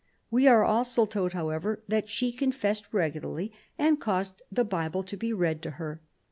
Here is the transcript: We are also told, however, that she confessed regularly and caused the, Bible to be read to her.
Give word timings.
We 0.31 0.47
are 0.47 0.63
also 0.63 1.05
told, 1.05 1.33
however, 1.33 1.83
that 1.87 2.09
she 2.09 2.31
confessed 2.31 2.91
regularly 2.91 3.53
and 3.77 3.99
caused 4.01 4.41
the, 4.51 4.65
Bible 4.65 5.03
to 5.03 5.15
be 5.15 5.31
read 5.31 5.61
to 5.61 5.71
her. 5.77 6.01